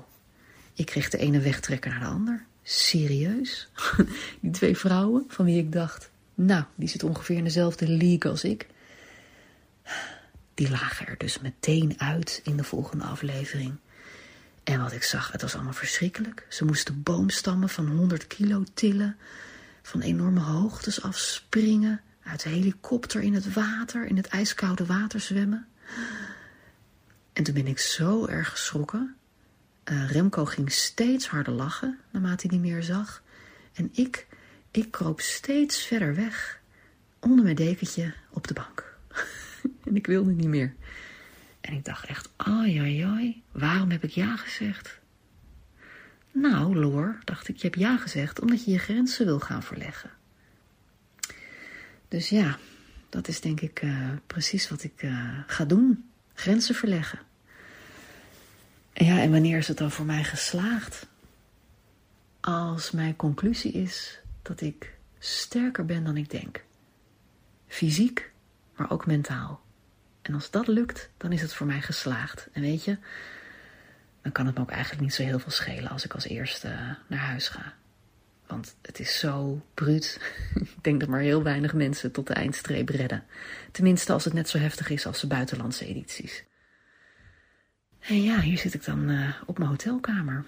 ik 0.74 0.86
kreeg 0.86 1.10
de 1.10 1.18
ene 1.18 1.40
wegtrekker 1.40 1.92
naar 1.92 2.00
de 2.00 2.06
ander. 2.06 2.46
Serieus? 2.64 3.70
Die 4.42 4.52
twee 4.52 4.78
vrouwen 4.78 5.26
van 5.28 5.46
wie 5.46 5.58
ik 5.58 5.72
dacht, 5.72 6.12
nou, 6.34 6.64
die 6.76 6.88
zit 6.88 7.04
ongeveer 7.04 7.38
in 7.38 7.44
dezelfde 7.44 7.88
league 7.88 8.32
als 8.32 8.44
ik. 8.44 8.68
Die 10.60 10.70
lagen 10.70 11.08
er 11.08 11.18
dus 11.18 11.40
meteen 11.40 11.94
uit 11.98 12.42
in 12.44 12.58
de 12.58 12.64
volgende 12.64 13.04
aflevering. 13.04 13.76
En 14.64 14.82
wat 14.82 14.92
ik 14.92 15.04
zag, 15.04 15.32
het 15.32 15.42
was 15.42 15.56
allemaal 15.56 15.74
verschrikkelijk. 15.74 16.46
Ze 16.50 16.66
moesten 16.66 17.04
boomstammen 17.04 17.70
van 17.70 17.88
100 17.88 18.28
kilo 18.28 18.64
tillen, 18.74 19.18
van 19.82 20.02
enorme 20.02 20.40
hoogtes 20.40 21.02
afspringen, 21.02 22.02
uit 22.24 22.44
de 22.44 22.50
helikopter 22.50 23.22
in 23.22 23.34
het 23.34 23.54
water, 23.54 24.06
in 24.06 24.18
het 24.18 24.28
ijskoude 24.28 24.86
water 24.86 25.20
zwemmen. 25.20 25.68
En 27.34 27.44
toen 27.44 27.54
ben 27.54 27.68
ik 27.68 27.80
zo 27.80 28.26
erg 28.26 28.50
geschrokken. 28.50 29.16
Uh, 29.86 30.10
Remco 30.10 30.46
ging 30.46 30.72
steeds 30.72 31.28
harder 31.28 31.54
lachen 31.54 32.00
naarmate 32.12 32.48
hij 32.48 32.58
niet 32.58 32.72
meer 32.72 32.84
zag. 32.84 33.24
En 33.74 33.90
ik, 33.94 34.28
ik 34.72 34.92
kroop 34.92 35.22
steeds 35.22 35.86
verder 35.86 36.16
weg 36.16 36.60
onder 37.20 37.44
mijn 37.44 37.56
dekentje 37.56 38.14
op 38.30 38.48
de 38.48 38.54
bank. 38.54 38.98
en 39.88 39.96
ik 39.96 40.08
wilde 40.08 40.32
niet 40.32 40.48
meer. 40.48 40.74
En 41.62 41.74
ik 41.74 41.86
dacht 41.86 42.06
echt, 42.06 42.30
ai, 42.36 42.78
ai, 42.78 43.02
ai, 43.02 43.44
waarom 43.52 43.92
heb 43.92 44.04
ik 44.04 44.12
ja 44.12 44.36
gezegd? 44.36 45.00
Nou, 46.32 46.76
Loor, 46.76 47.20
dacht 47.24 47.48
ik, 47.48 47.56
je 47.56 47.68
hebt 47.68 47.80
ja 47.80 47.98
gezegd 47.98 48.42
omdat 48.42 48.66
je 48.66 48.72
je 48.72 48.78
grenzen 48.78 49.26
wil 49.26 49.40
gaan 49.40 49.64
verleggen. 49.64 50.12
Dus 52.08 52.30
ja, 52.30 52.58
dat 53.10 53.28
is 53.28 53.42
denk 53.42 53.62
ik 53.62 53.82
uh, 53.82 54.10
precies 54.28 54.70
wat 54.70 54.84
ik 54.84 55.04
uh, 55.04 55.40
ga 55.48 55.66
doen. 55.66 56.10
Grenzen 56.34 56.76
verleggen. 56.76 57.20
Ja, 58.94 59.22
en 59.22 59.32
wanneer 59.32 59.58
is 59.58 59.68
het 59.68 59.78
dan 59.78 59.92
voor 59.92 60.06
mij 60.06 60.24
geslaagd? 60.24 61.08
Als 62.40 62.92
mijn 62.92 63.16
conclusie 63.16 63.72
is 63.72 64.20
dat 64.42 64.62
ik 64.62 64.94
sterker 65.20 65.86
ben 65.86 66.04
dan 66.04 66.18
ik 66.18 66.30
denk. 66.30 66.64
Fysiek, 67.68 68.32
maar 68.80 68.92
ook 68.92 69.06
mentaal. 69.06 69.62
En 70.22 70.34
als 70.34 70.52
dat 70.52 70.68
lukt, 70.68 71.10
dan 71.18 71.32
is 71.32 71.42
het 71.42 71.54
voor 71.54 71.68
mij 71.68 71.82
geslaagd. 71.82 72.48
En 72.52 72.62
weet 72.62 72.84
je, 72.84 72.98
dan 74.22 74.32
kan 74.32 74.46
het 74.46 74.56
me 74.56 74.62
ook 74.62 74.70
eigenlijk 74.70 75.02
niet 75.02 75.14
zo 75.14 75.24
heel 75.24 75.40
veel 75.40 75.52
schelen 75.52 75.90
als 75.90 76.06
ik 76.06 76.14
als 76.14 76.26
eerste 76.28 76.98
naar 77.08 77.20
huis 77.20 77.48
ga. 77.48 77.74
Want 78.48 78.76
het 78.82 79.00
is 79.00 79.20
zo 79.20 79.66
bruut. 79.74 80.20
ik 80.56 80.84
denk 80.84 81.00
dat 81.00 81.10
maar 81.10 81.20
heel 81.20 81.44
weinig 81.44 81.74
mensen 81.74 82.12
tot 82.12 82.28
de 82.28 82.34
eindstreep 82.34 82.90
redden. 82.90 83.24
Tenminste, 83.72 84.14
als 84.14 84.26
het 84.26 84.34
net 84.34 84.50
zo 84.50 84.58
heftig 84.58 84.90
is 84.90 85.06
als 85.06 85.20
de 85.20 85.28
buitenlandse 85.28 85.86
edities. 85.86 86.44
En 88.00 88.24
ja, 88.24 88.40
hier 88.40 88.58
zit 88.58 88.74
ik 88.74 88.86
dan 88.86 89.10
uh, 89.10 89.30
op 89.46 89.58
mijn 89.58 89.70
hotelkamer. 89.70 90.46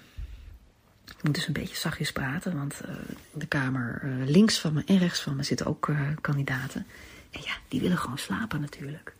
Ik 1.17 1.23
moet 1.23 1.35
dus 1.35 1.47
een 1.47 1.53
beetje 1.53 1.75
zachtjes 1.75 2.11
praten, 2.11 2.55
want 2.55 2.81
uh, 2.85 2.95
de 3.33 3.45
kamer 3.45 4.01
links 4.25 4.59
van 4.59 4.73
me 4.73 4.83
en 4.85 4.97
rechts 4.97 5.21
van 5.21 5.35
me 5.35 5.43
zitten 5.43 5.65
ook 5.65 5.91
kandidaten. 6.21 6.85
En 7.31 7.41
ja, 7.43 7.57
die 7.67 7.81
willen 7.81 7.97
gewoon 7.97 8.17
slapen 8.17 8.61
natuurlijk. 8.61 9.15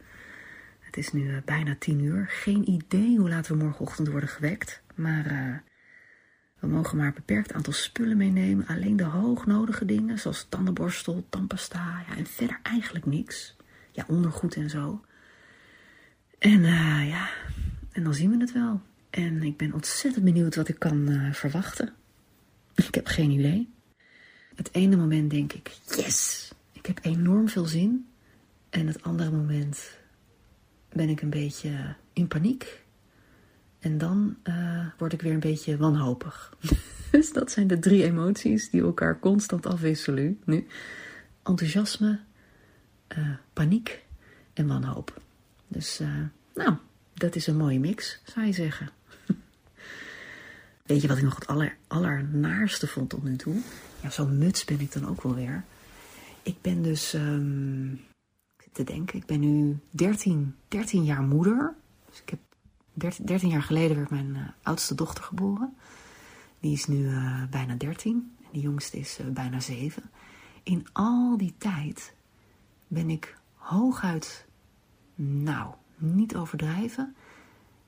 Het 0.80 0.98
is 0.98 1.12
nu 1.12 1.42
bijna 1.46 1.76
tien 1.80 2.00
uur. 2.04 2.26
Geen 2.30 2.70
idee 2.70 3.18
hoe 3.18 3.30
laat 3.30 3.48
we 3.48 3.56
morgenochtend 3.56 4.08
worden 4.08 4.30
gewekt. 4.30 4.82
Maar 4.96 5.64
we 6.60 6.68
mogen 6.68 6.98
maar 6.98 7.08
een 7.08 7.14
beperkt 7.14 7.54
aantal 7.54 7.74
spullen 7.74 8.18
meenemen. 8.18 8.68
Alleen 8.68 8.96
de 8.96 9.04
hoognodige 9.04 9.86
dingen, 9.86 10.20
zoals 10.20 10.46
tandenborstel, 10.50 11.26
tandpasta. 11.30 12.04
Ja, 12.08 12.16
en 12.16 12.26
verder 12.26 12.60
eigenlijk 12.64 13.06
niks. 13.06 13.56
Ja, 13.92 14.06
ondergoed 14.08 14.56
en 14.56 14.70
zo. 14.70 15.06
En 16.40 16.60
uh, 16.60 17.10
ja, 17.10 17.30
en 17.92 18.04
dan 18.04 18.14
zien 18.14 18.30
we 18.30 18.38
het 18.38 18.54
wel. 18.54 18.82
En 19.10 19.44
ik 19.44 19.58
ben 19.58 19.74
ontzettend 19.74 20.26
benieuwd 20.26 20.56
wat 20.56 20.68
ik 20.68 20.80
kan 20.80 21.30
verwachten. 21.32 21.94
Ik 22.88 22.96
heb 22.96 23.08
geen 23.08 23.30
idee. 23.32 23.74
Het 24.56 24.70
ene 24.72 24.96
moment 24.96 25.30
denk 25.30 25.54
ik, 25.54 25.68
yes, 25.96 26.51
ik 26.82 26.88
heb 26.88 27.00
enorm 27.02 27.50
veel 27.50 27.66
zin. 27.66 28.08
En 28.70 28.88
het 28.88 29.04
andere 29.04 29.32
moment 29.32 29.98
ben 30.90 31.10
ik 31.10 31.22
een 31.22 31.30
beetje 31.30 31.96
in 32.14 32.28
paniek. 32.28 32.84
En 33.80 33.98
dan 33.98 34.38
uh, 34.44 34.86
word 34.98 35.14
ik 35.14 35.22
weer 35.22 35.34
een 35.34 35.40
beetje 35.40 35.78
wanhopig. 35.78 36.58
dus 37.12 37.34
dat 37.34 37.52
zijn 37.52 37.68
de 37.68 37.80
drie 37.80 38.04
emoties 38.04 38.70
die 38.70 38.82
elkaar 38.82 39.20
constant 39.20 39.66
afwisselen 39.66 40.40
nu. 40.46 40.68
Enthousiasme, 41.44 42.20
uh, 43.18 43.30
paniek 43.54 44.04
en 44.54 44.68
wanhoop. 44.68 45.22
Dus 45.68 46.02
uh, 46.02 46.08
nou, 46.56 46.74
dat 47.14 47.36
is 47.36 47.48
een 47.48 47.58
mooie 47.58 47.80
mix, 47.80 48.22
zou 48.26 48.46
je 48.46 48.54
zeggen. 48.54 48.90
Weet 50.86 51.02
je 51.02 51.08
wat 51.08 51.18
ik 51.18 51.24
nog 51.24 51.36
het 51.36 51.48
aller, 51.48 51.76
allernaarste 51.88 52.88
vond 52.88 53.10
tot 53.10 53.24
nu 53.24 53.36
toe? 53.36 53.62
Ja, 54.02 54.10
zo'n 54.10 54.38
muts 54.38 54.66
ben 54.66 54.80
ik 54.80 54.92
dan 54.92 55.08
ook 55.08 55.22
wel 55.22 55.36
weer. 55.36 55.64
Ik 56.44 56.62
ben 56.62 56.82
dus, 56.82 57.14
um, 57.14 57.92
ik 58.58 58.64
zit 58.64 58.74
te 58.74 58.84
denken, 58.84 59.18
ik 59.20 59.26
ben 59.26 59.40
nu 59.40 59.80
13, 59.90 60.56
13 60.68 61.04
jaar 61.04 61.22
moeder. 61.22 61.76
Dus 62.10 62.22
ik 62.22 62.30
heb 62.30 62.40
13 63.26 63.50
jaar 63.50 63.64
geleden 63.64 63.98
werd 63.98 64.10
mijn 64.10 64.36
uh, 64.36 64.48
oudste 64.64 64.96
dochter 64.96 65.24
geboren. 65.24 65.76
Die 66.60 66.74
is 66.74 66.88
nu 66.88 66.98
uh, 66.98 67.44
bijna 67.50 67.76
13 67.76 68.36
en 68.42 68.50
die 68.52 68.62
jongste 68.62 68.98
is 68.98 69.20
uh, 69.20 69.28
bijna 69.28 69.60
7. 69.60 70.04
In 70.64 70.88
al 70.92 71.38
die 71.38 71.54
tijd 71.58 72.14
ben 72.88 73.10
ik 73.10 73.38
hooguit, 73.56 74.46
nou, 75.16 75.74
niet 75.98 76.36
overdrijven. 76.36 77.16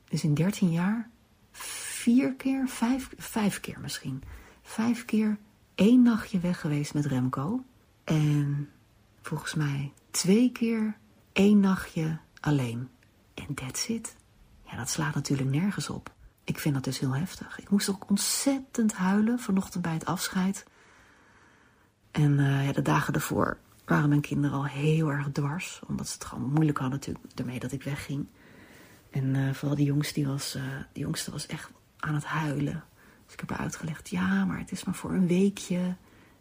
Dus 0.09 0.23
in 0.23 0.33
13 0.33 0.71
jaar 0.71 1.09
vier 1.51 2.33
keer, 2.33 2.67
vijf, 2.67 3.09
vijf 3.17 3.59
keer 3.59 3.79
misschien. 3.79 4.23
Vijf 4.61 5.05
keer 5.05 5.37
één 5.75 6.01
nachtje 6.01 6.39
weg 6.39 6.59
geweest 6.59 6.93
met 6.93 7.05
Remco. 7.05 7.63
En 8.03 8.69
volgens 9.21 9.53
mij 9.53 9.93
twee 10.11 10.51
keer 10.51 10.97
één 11.33 11.59
nachtje 11.59 12.19
alleen. 12.39 12.89
En 13.33 13.53
that's 13.53 13.87
it. 13.87 14.15
Ja, 14.65 14.75
dat 14.75 14.89
slaat 14.89 15.15
natuurlijk 15.15 15.49
nergens 15.49 15.89
op. 15.89 16.13
Ik 16.43 16.59
vind 16.59 16.73
dat 16.73 16.83
dus 16.83 16.99
heel 16.99 17.15
heftig. 17.15 17.59
Ik 17.59 17.69
moest 17.69 17.89
ook 17.89 18.09
ontzettend 18.09 18.93
huilen 18.93 19.39
vanochtend 19.39 19.83
bij 19.83 19.93
het 19.93 20.05
afscheid. 20.05 20.65
En 22.11 22.39
uh, 22.39 22.65
ja, 22.65 22.71
de 22.71 22.81
dagen 22.81 23.13
daarvoor 23.13 23.57
waren 23.85 24.09
mijn 24.09 24.21
kinderen 24.21 24.57
al 24.57 24.65
heel 24.65 25.11
erg 25.11 25.31
dwars. 25.31 25.81
Omdat 25.87 26.07
ze 26.07 26.13
het 26.13 26.25
gewoon 26.25 26.51
moeilijk 26.51 26.77
hadden 26.77 26.99
natuurlijk 26.99 27.25
ermee 27.39 27.59
dat 27.59 27.71
ik 27.71 27.83
wegging. 27.83 28.27
En 29.09 29.35
uh, 29.35 29.53
vooral 29.53 29.77
die 29.77 29.85
jongste, 29.85 30.25
was, 30.25 30.55
uh, 30.55 30.63
die 30.91 31.03
jongste 31.03 31.31
was 31.31 31.45
echt 31.45 31.69
aan 31.97 32.13
het 32.13 32.25
huilen. 32.25 32.83
Dus 33.25 33.33
ik 33.33 33.39
heb 33.39 33.49
haar 33.49 33.59
uitgelegd, 33.59 34.09
ja, 34.09 34.45
maar 34.45 34.57
het 34.57 34.71
is 34.71 34.83
maar 34.83 34.95
voor 34.95 35.11
een 35.11 35.27
weekje. 35.27 35.95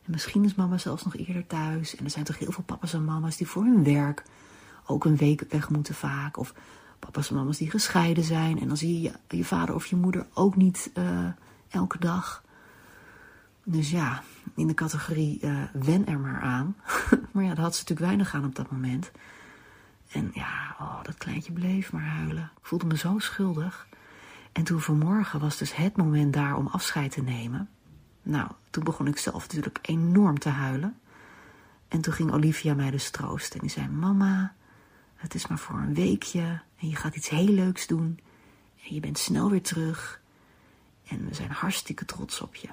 En 0.05 0.11
misschien 0.11 0.45
is 0.45 0.55
mama 0.55 0.79
zelfs 0.79 1.05
nog 1.05 1.17
eerder 1.17 1.47
thuis. 1.47 1.97
En 1.97 2.05
er 2.05 2.11
zijn 2.11 2.25
toch 2.25 2.39
heel 2.39 2.53
veel 2.53 2.65
papa's 2.65 2.93
en 2.93 3.05
mama's 3.05 3.37
die 3.37 3.47
voor 3.47 3.65
hun 3.65 3.85
werk 3.85 4.23
ook 4.87 5.05
een 5.05 5.17
week 5.17 5.45
weg 5.49 5.71
moeten 5.71 5.95
vaak. 5.95 6.37
Of 6.37 6.55
papa's 6.99 7.29
en 7.29 7.35
mama's 7.35 7.57
die 7.57 7.71
gescheiden 7.71 8.25
zijn. 8.25 8.61
En 8.61 8.69
dan 8.69 8.77
zie 8.77 9.01
je 9.01 9.13
je, 9.29 9.45
vader 9.45 9.75
of 9.75 9.87
je 9.87 9.97
moeder 9.97 10.27
ook 10.35 10.57
niet 10.57 10.91
uh, 10.95 11.27
elke 11.69 11.99
dag. 11.99 12.43
Dus 13.65 13.91
ja, 13.91 14.23
in 14.55 14.67
de 14.67 14.75
categorie 14.75 15.39
uh, 15.41 15.63
wen 15.73 16.07
er 16.07 16.19
maar 16.19 16.41
aan. 16.41 16.77
maar 17.33 17.45
ja, 17.45 17.55
daar 17.55 17.65
had 17.65 17.75
ze 17.75 17.81
natuurlijk 17.81 18.09
weinig 18.09 18.35
aan 18.35 18.45
op 18.45 18.55
dat 18.55 18.71
moment. 18.71 19.11
En 20.09 20.31
ja, 20.35 20.77
oh, 20.81 21.03
dat 21.03 21.15
kleintje 21.19 21.53
bleef 21.53 21.93
maar 21.93 22.07
huilen. 22.07 22.51
Ik 22.61 22.67
voelde 22.67 22.87
me 22.87 22.97
zo 22.97 23.19
schuldig. 23.19 23.87
En 24.53 24.65
toen 24.65 24.81
vanmorgen 24.81 25.41
was 25.41 25.57
dus 25.57 25.77
het 25.77 25.97
moment 25.97 26.33
daar 26.33 26.57
om 26.57 26.67
afscheid 26.67 27.11
te 27.11 27.23
nemen. 27.23 27.69
Nou, 28.23 28.51
toen 28.71 28.85
begon 28.85 29.07
ik 29.07 29.19
zelf 29.19 29.43
natuurlijk 29.43 29.79
enorm 29.83 30.39
te 30.39 30.49
huilen. 30.49 31.01
En 31.89 32.01
toen 32.01 32.13
ging 32.13 32.33
Olivia 32.33 32.75
mij 32.75 32.91
dus 32.91 33.11
troosten. 33.11 33.61
En 33.61 33.67
die 33.67 33.75
zei, 33.77 33.89
mama, 33.89 34.55
het 35.15 35.35
is 35.35 35.47
maar 35.47 35.59
voor 35.59 35.79
een 35.79 35.95
weekje. 35.95 36.61
En 36.77 36.89
je 36.89 36.97
gaat 36.97 37.17
iets 37.17 37.29
heel 37.29 37.49
leuks 37.49 37.87
doen. 37.87 38.21
En 38.87 38.95
je 38.95 39.01
bent 39.01 39.19
snel 39.19 39.51
weer 39.51 39.63
terug. 39.63 40.21
En 41.07 41.29
we 41.29 41.35
zijn 41.35 41.51
hartstikke 41.51 42.05
trots 42.05 42.41
op 42.41 42.55
je. 42.55 42.69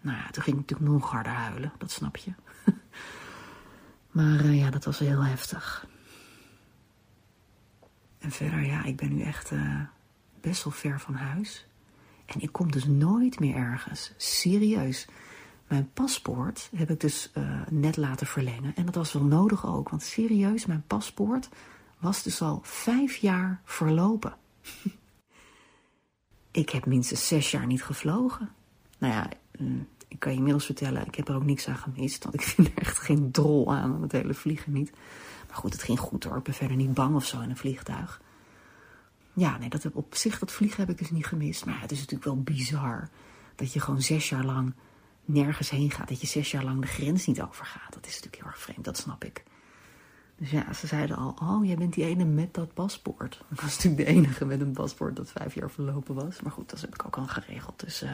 Nou 0.00 0.16
ja, 0.16 0.30
toen 0.30 0.42
ging 0.42 0.56
ik 0.56 0.62
natuurlijk 0.68 0.90
nog 0.90 1.10
harder 1.10 1.32
huilen, 1.32 1.72
dat 1.78 1.90
snap 1.90 2.16
je. 2.16 2.32
maar 4.10 4.44
uh, 4.44 4.58
ja, 4.58 4.70
dat 4.70 4.84
was 4.84 4.98
heel 4.98 5.24
heftig. 5.24 5.86
En 8.18 8.30
verder, 8.30 8.60
ja, 8.60 8.84
ik 8.84 8.96
ben 8.96 9.14
nu 9.14 9.22
echt 9.22 9.50
uh, 9.50 9.80
best 10.40 10.64
wel 10.64 10.72
ver 10.72 11.00
van 11.00 11.14
huis. 11.14 11.66
En 12.26 12.40
ik 12.40 12.52
kom 12.52 12.70
dus 12.70 12.84
nooit 12.84 13.40
meer 13.40 13.54
ergens. 13.54 14.12
Serieus. 14.16 15.06
Mijn 15.68 15.90
paspoort 15.92 16.70
heb 16.76 16.90
ik 16.90 17.00
dus 17.00 17.30
uh, 17.34 17.60
net 17.70 17.96
laten 17.96 18.26
verlengen. 18.26 18.74
En 18.74 18.84
dat 18.84 18.94
was 18.94 19.12
wel 19.12 19.24
nodig 19.24 19.66
ook. 19.66 19.88
Want 19.88 20.02
serieus, 20.02 20.66
mijn 20.66 20.84
paspoort 20.86 21.48
was 21.98 22.22
dus 22.22 22.42
al 22.42 22.60
vijf 22.62 23.16
jaar 23.16 23.60
verlopen. 23.64 24.36
ik 26.50 26.70
heb 26.70 26.86
minstens 26.86 27.26
zes 27.26 27.50
jaar 27.50 27.66
niet 27.66 27.82
gevlogen. 27.82 28.48
Nou 28.98 29.12
ja, 29.12 29.28
mm, 29.58 29.88
ik 30.08 30.18
kan 30.18 30.30
je 30.32 30.36
inmiddels 30.38 30.64
vertellen, 30.64 31.06
ik 31.06 31.14
heb 31.14 31.28
er 31.28 31.34
ook 31.34 31.44
niks 31.44 31.68
aan 31.68 31.76
gemist. 31.76 32.22
Want 32.22 32.34
ik 32.34 32.42
vind 32.50 32.68
er 32.68 32.78
echt 32.78 32.98
geen 32.98 33.30
drol 33.30 33.74
aan, 33.74 34.02
het 34.02 34.12
hele 34.12 34.34
vliegen 34.34 34.72
niet. 34.72 34.90
Maar 35.48 35.56
goed, 35.56 35.72
het 35.72 35.82
ging 35.82 35.98
goed 35.98 36.24
hoor. 36.24 36.36
Ik 36.36 36.42
ben 36.42 36.54
verder 36.54 36.76
niet 36.76 36.94
bang 36.94 37.14
of 37.14 37.26
zo 37.26 37.40
in 37.40 37.50
een 37.50 37.56
vliegtuig. 37.56 38.20
Ja, 39.34 39.58
nee, 39.58 39.68
dat 39.68 39.90
op 39.92 40.14
zich, 40.14 40.38
dat 40.38 40.52
vliegen 40.52 40.80
heb 40.80 40.90
ik 40.90 40.98
dus 40.98 41.10
niet 41.10 41.26
gemist. 41.26 41.64
Maar 41.64 41.80
het 41.80 41.92
is 41.92 41.98
natuurlijk 41.98 42.24
wel 42.24 42.42
bizar 42.42 43.08
dat 43.54 43.72
je 43.72 43.80
gewoon 43.80 44.02
zes 44.02 44.28
jaar 44.28 44.44
lang 44.44 44.74
nergens 45.24 45.70
heen 45.70 45.90
gaat. 45.90 46.08
Dat 46.08 46.20
je 46.20 46.26
zes 46.26 46.50
jaar 46.50 46.64
lang 46.64 46.80
de 46.80 46.86
grens 46.86 47.26
niet 47.26 47.42
overgaat. 47.42 47.92
Dat 47.92 48.06
is 48.06 48.14
natuurlijk 48.14 48.42
heel 48.42 48.46
erg 48.46 48.58
vreemd, 48.58 48.84
dat 48.84 48.96
snap 48.96 49.24
ik. 49.24 49.44
Dus 50.36 50.50
ja, 50.50 50.72
ze 50.72 50.86
zeiden 50.86 51.16
al, 51.16 51.36
oh, 51.42 51.64
jij 51.66 51.76
bent 51.76 51.94
die 51.94 52.04
ene 52.04 52.24
met 52.24 52.54
dat 52.54 52.74
paspoort. 52.74 53.44
Ik 53.50 53.60
was 53.60 53.76
natuurlijk 53.76 54.06
de 54.06 54.14
enige 54.14 54.44
met 54.44 54.60
een 54.60 54.72
paspoort 54.72 55.16
dat 55.16 55.30
vijf 55.30 55.54
jaar 55.54 55.70
verlopen 55.70 56.14
was. 56.14 56.40
Maar 56.40 56.52
goed, 56.52 56.70
dat 56.70 56.80
heb 56.80 56.94
ik 56.94 57.06
ook 57.06 57.16
al 57.16 57.26
geregeld. 57.26 57.80
Dus 57.80 58.02
uh, 58.02 58.12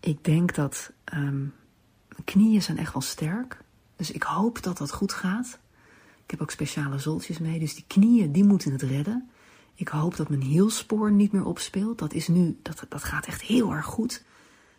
ik 0.00 0.24
denk 0.24 0.54
dat 0.54 0.92
um, 1.14 1.54
mijn 2.08 2.24
knieën 2.24 2.62
zijn 2.62 2.78
echt 2.78 2.92
wel 2.92 3.02
sterk. 3.02 3.64
Dus 3.96 4.10
ik 4.10 4.22
hoop 4.22 4.62
dat 4.62 4.78
dat 4.78 4.92
goed 4.92 5.12
gaat. 5.12 5.58
Ik 6.24 6.30
heb 6.30 6.40
ook 6.40 6.50
speciale 6.50 6.98
zoltjes 6.98 7.38
mee. 7.38 7.58
Dus 7.58 7.74
die 7.74 7.84
knieën, 7.86 8.32
die 8.32 8.44
moeten 8.44 8.72
het 8.72 8.82
redden. 8.82 9.30
Ik 9.76 9.88
hoop 9.88 10.16
dat 10.16 10.28
mijn 10.28 10.42
hielspoor 10.42 11.12
niet 11.12 11.32
meer 11.32 11.44
opspeelt. 11.44 11.98
Dat 11.98 12.12
is 12.12 12.28
nu, 12.28 12.58
dat, 12.62 12.86
dat 12.88 13.04
gaat 13.04 13.26
echt 13.26 13.42
heel 13.42 13.72
erg 13.72 13.86
goed. 13.86 14.24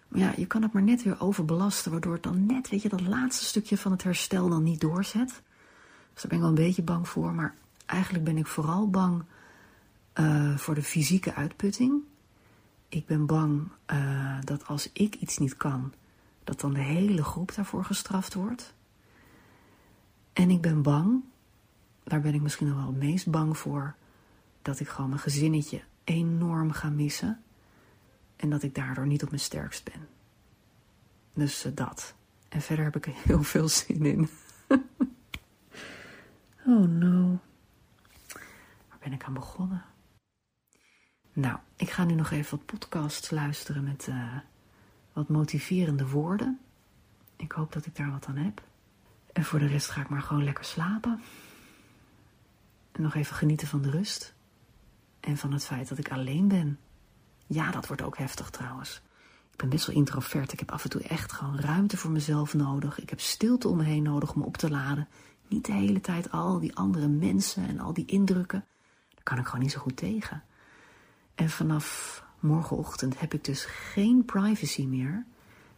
Maar 0.07 0.21
ja, 0.21 0.33
je 0.37 0.45
kan 0.45 0.61
het 0.61 0.73
maar 0.73 0.83
net 0.83 1.03
weer 1.03 1.21
overbelasten, 1.21 1.91
waardoor 1.91 2.13
het 2.13 2.23
dan 2.23 2.45
net, 2.45 2.69
weet 2.69 2.81
je, 2.81 2.89
dat 2.89 3.01
laatste 3.01 3.45
stukje 3.45 3.77
van 3.77 3.91
het 3.91 4.03
herstel 4.03 4.49
dan 4.49 4.63
niet 4.63 4.81
doorzet. 4.81 5.41
Dus 6.13 6.21
daar 6.21 6.27
ben 6.27 6.37
ik 6.37 6.39
wel 6.39 6.49
een 6.49 6.65
beetje 6.65 6.81
bang 6.81 7.07
voor. 7.07 7.33
Maar 7.33 7.55
eigenlijk 7.85 8.23
ben 8.23 8.37
ik 8.37 8.47
vooral 8.47 8.89
bang 8.89 9.23
uh, 10.19 10.57
voor 10.57 10.75
de 10.75 10.83
fysieke 10.83 11.33
uitputting. 11.33 12.01
Ik 12.89 13.05
ben 13.05 13.25
bang 13.25 13.67
uh, 13.91 14.37
dat 14.43 14.67
als 14.67 14.89
ik 14.93 15.15
iets 15.15 15.37
niet 15.37 15.57
kan, 15.57 15.93
dat 16.43 16.59
dan 16.59 16.73
de 16.73 16.79
hele 16.79 17.23
groep 17.23 17.55
daarvoor 17.55 17.85
gestraft 17.85 18.33
wordt. 18.33 18.73
En 20.33 20.49
ik 20.49 20.61
ben 20.61 20.81
bang, 20.81 21.23
daar 22.03 22.21
ben 22.21 22.33
ik 22.33 22.41
misschien 22.41 22.67
nog 22.67 22.77
wel 22.77 22.85
het 22.85 22.97
meest 22.97 23.29
bang 23.29 23.57
voor, 23.57 23.95
dat 24.67 24.79
ik 24.79 24.87
gewoon 24.87 25.09
mijn 25.09 25.21
gezinnetje 25.21 25.81
enorm 26.03 26.71
ga 26.71 26.89
missen. 26.89 27.43
En 28.35 28.49
dat 28.49 28.63
ik 28.63 28.75
daardoor 28.75 29.07
niet 29.07 29.23
op 29.23 29.29
mijn 29.29 29.41
sterkst 29.41 29.83
ben. 29.83 30.07
Dus 31.33 31.65
uh, 31.65 31.71
dat. 31.75 32.15
En 32.49 32.61
verder 32.61 32.85
heb 32.85 32.95
ik 32.95 33.05
er 33.05 33.13
heel 33.15 33.43
veel 33.53 33.67
zin 33.67 34.05
in. 34.05 34.29
oh 36.67 36.87
no. 36.87 37.39
ben 38.99 39.13
ik 39.13 39.23
aan 39.23 39.33
begonnen? 39.33 39.83
Nou, 41.33 41.59
ik 41.75 41.89
ga 41.89 42.03
nu 42.03 42.13
nog 42.13 42.31
even 42.31 42.57
wat 42.57 42.65
podcasts 42.65 43.29
luisteren 43.29 43.83
met 43.83 44.07
uh, 44.09 44.37
wat 45.13 45.29
motiverende 45.29 46.07
woorden. 46.07 46.59
Ik 47.35 47.51
hoop 47.51 47.73
dat 47.73 47.85
ik 47.85 47.95
daar 47.95 48.11
wat 48.11 48.25
aan 48.25 48.37
heb. 48.37 48.63
En 49.33 49.43
voor 49.43 49.59
de 49.59 49.67
rest 49.67 49.89
ga 49.89 50.01
ik 50.01 50.09
maar 50.09 50.21
gewoon 50.21 50.43
lekker 50.43 50.65
slapen. 50.65 51.21
En 52.91 53.01
nog 53.01 53.15
even 53.15 53.35
genieten 53.35 53.67
van 53.67 53.81
de 53.81 53.89
rust. 53.89 54.35
En 55.27 55.37
van 55.37 55.51
het 55.51 55.65
feit 55.65 55.89
dat 55.89 55.97
ik 55.97 56.11
alleen 56.11 56.47
ben. 56.47 56.79
Ja, 57.47 57.71
dat 57.71 57.87
wordt 57.87 58.01
ook 58.01 58.17
heftig 58.17 58.49
trouwens. 58.49 59.01
Ik 59.51 59.57
ben 59.57 59.69
best 59.69 59.85
wel 59.85 59.95
introvert. 59.95 60.53
Ik 60.53 60.59
heb 60.59 60.71
af 60.71 60.83
en 60.83 60.89
toe 60.89 61.01
echt 61.01 61.31
gewoon 61.31 61.59
ruimte 61.59 61.97
voor 61.97 62.11
mezelf 62.11 62.53
nodig. 62.53 62.99
Ik 62.99 63.09
heb 63.09 63.19
stilte 63.19 63.67
om 63.67 63.77
me 63.77 63.83
heen 63.83 64.03
nodig 64.03 64.33
om 64.33 64.39
me 64.39 64.45
op 64.45 64.57
te 64.57 64.69
laden. 64.69 65.07
Niet 65.47 65.65
de 65.65 65.71
hele 65.71 66.01
tijd 66.01 66.31
al 66.31 66.59
die 66.59 66.75
andere 66.75 67.07
mensen 67.07 67.67
en 67.67 67.79
al 67.79 67.93
die 67.93 68.05
indrukken. 68.05 68.65
Daar 69.09 69.23
kan 69.23 69.37
ik 69.37 69.45
gewoon 69.45 69.61
niet 69.61 69.71
zo 69.71 69.79
goed 69.79 69.97
tegen. 69.97 70.43
En 71.35 71.49
vanaf 71.49 72.23
morgenochtend 72.39 73.19
heb 73.19 73.33
ik 73.33 73.43
dus 73.43 73.65
geen 73.65 74.25
privacy 74.25 74.85
meer. 74.85 75.25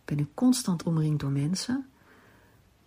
Ben 0.05 0.19
ik 0.19 0.27
constant 0.33 0.83
omringd 0.83 1.19
door 1.19 1.31
mensen. 1.31 1.89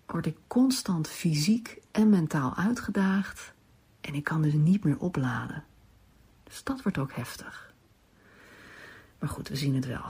Word 0.07 0.27
ik 0.27 0.37
constant 0.47 1.09
fysiek 1.09 1.79
en 1.91 2.09
mentaal 2.09 2.55
uitgedaagd. 2.55 3.53
En 4.01 4.15
ik 4.15 4.25
kan 4.25 4.43
dus 4.43 4.53
niet 4.53 4.85
meer 4.85 4.99
opladen. 4.99 5.65
Dus 6.53 6.65
dat 6.65 6.83
wordt 6.83 6.99
ook 6.99 7.13
heftig. 7.13 7.75
Maar 9.19 9.29
goed, 9.29 9.49
we 9.49 9.57
zien 9.57 9.75
het 9.75 9.87
wel. 9.87 10.05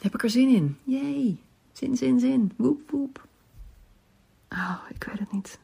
Heb 0.00 0.14
ik 0.14 0.22
er 0.22 0.30
zin 0.30 0.48
in? 0.48 0.78
Jee. 0.84 1.42
Zin, 1.72 1.96
zin, 1.96 2.20
zin. 2.20 2.52
Woep, 2.56 2.90
woep. 2.90 3.26
Oh, 4.48 4.82
ik 4.88 5.04
weet 5.04 5.18
het 5.18 5.32
niet. 5.32 5.58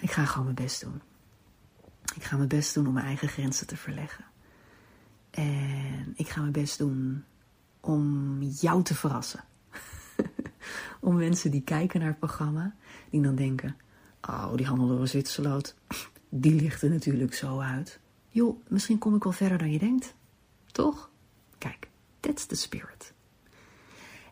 Ik 0.00 0.10
ga 0.10 0.24
gewoon 0.24 0.44
mijn 0.44 0.56
best 0.56 0.80
doen. 0.80 1.02
Ik 2.14 2.22
ga 2.22 2.36
mijn 2.36 2.48
best 2.48 2.74
doen 2.74 2.86
om 2.86 2.92
mijn 2.92 3.06
eigen 3.06 3.28
grenzen 3.28 3.66
te 3.66 3.76
verleggen. 3.76 4.24
En 5.30 6.12
ik 6.14 6.28
ga 6.28 6.40
mijn 6.40 6.52
best 6.52 6.78
doen 6.78 7.24
om 7.80 8.42
jou 8.42 8.82
te 8.82 8.94
verrassen. 8.94 9.44
om 11.00 11.16
mensen 11.16 11.50
die 11.50 11.62
kijken 11.62 12.00
naar 12.00 12.08
het 12.08 12.18
programma, 12.18 12.74
die 13.10 13.22
dan 13.22 13.34
denken: 13.34 13.76
Oh, 14.20 14.56
die 14.56 14.66
Hannelore 14.66 15.06
Zwitserloot, 15.06 15.74
die 16.34 16.54
ligt 16.54 16.82
er 16.82 16.90
natuurlijk 16.90 17.34
zo 17.34 17.60
uit. 17.60 18.00
Joh, 18.28 18.60
misschien 18.68 18.98
kom 18.98 19.14
ik 19.14 19.22
wel 19.22 19.32
verder 19.32 19.58
dan 19.58 19.70
je 19.70 19.78
denkt. 19.78 20.14
Toch? 20.66 21.10
Kijk, 21.58 21.88
that's 22.20 22.46
the 22.46 22.54
spirit. 22.54 23.12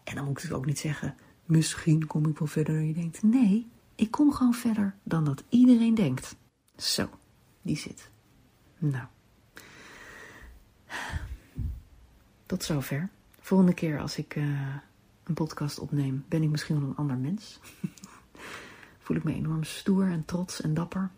En 0.04 0.14
dan 0.14 0.25
moet 0.25 0.45
ik 0.45 0.52
ook 0.52 0.66
niet 0.66 0.78
zeggen: 0.78 1.14
Misschien 1.45 2.07
kom 2.07 2.26
ik 2.26 2.38
wel 2.38 2.49
verder 2.49 2.75
dan 2.75 2.87
je 2.87 2.95
denkt. 2.95 3.23
Nee, 3.23 3.66
ik 3.95 4.11
kom 4.11 4.33
gewoon 4.33 4.54
verder 4.54 4.95
dan 5.02 5.25
dat 5.25 5.42
iedereen 5.49 5.95
denkt. 5.95 6.37
Zo, 6.76 7.09
die 7.62 7.76
zit. 7.76 8.11
Nou. 8.78 9.07
Tot 12.47 12.64
zover. 12.64 13.09
Volgende 13.40 13.75
keer 13.75 14.00
als 14.00 14.16
ik 14.16 14.37
uh, 14.37 14.75
een 15.25 15.35
podcast 15.35 15.78
opneem, 15.78 16.25
ben 16.28 16.42
ik 16.42 16.50
misschien 16.50 16.80
wel 16.80 16.88
een 16.88 16.97
ander 16.97 17.16
mens. 17.16 17.61
Voel 19.02 19.16
ik 19.16 19.25
me 19.25 19.35
enorm 19.35 19.64
stoer 19.64 20.11
en 20.11 20.25
trots 20.25 20.61
en 20.61 20.75
dapper. 20.75 21.11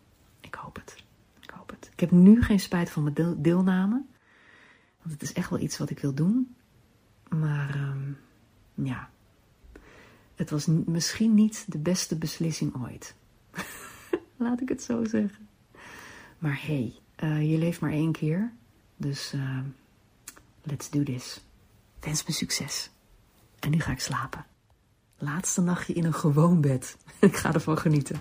Ik 0.53 0.59
hoop 0.59 0.75
het. 0.75 1.03
Ik 1.39 1.49
hoop 1.49 1.69
het. 1.69 1.89
Ik 1.91 1.99
heb 1.99 2.11
nu 2.11 2.41
geen 2.41 2.59
spijt 2.59 2.89
van 2.89 3.03
mijn 3.03 3.41
deelname. 3.41 4.03
Want 5.01 5.13
het 5.13 5.21
is 5.21 5.33
echt 5.33 5.49
wel 5.49 5.59
iets 5.59 5.77
wat 5.77 5.89
ik 5.89 5.99
wil 5.99 6.13
doen. 6.13 6.55
Maar 7.29 7.75
um, 7.75 8.17
ja, 8.73 9.09
het 10.35 10.49
was 10.49 10.65
misschien 10.65 11.33
niet 11.33 11.65
de 11.67 11.77
beste 11.77 12.17
beslissing 12.17 12.83
ooit. 12.83 13.15
Laat 14.37 14.61
ik 14.61 14.69
het 14.69 14.83
zo 14.83 15.03
zeggen. 15.05 15.47
Maar 16.37 16.61
hey, 16.61 16.93
uh, 17.23 17.51
je 17.51 17.57
leeft 17.57 17.79
maar 17.79 17.91
één 17.91 18.11
keer. 18.11 18.53
Dus 18.97 19.33
uh, 19.33 19.59
let's 20.61 20.89
do 20.89 21.03
this. 21.03 21.43
Wens 21.99 22.25
me 22.25 22.33
succes. 22.33 22.89
En 23.59 23.71
nu 23.71 23.79
ga 23.79 23.91
ik 23.91 23.99
slapen. 23.99 24.45
Laatste 25.17 25.61
nachtje 25.61 25.93
in 25.93 26.05
een 26.05 26.13
gewoon 26.13 26.61
bed. 26.61 26.97
ik 27.19 27.35
ga 27.35 27.53
ervan 27.53 27.77
genieten. 27.77 28.19